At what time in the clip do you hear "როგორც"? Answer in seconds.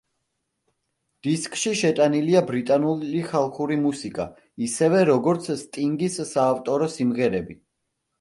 5.11-5.51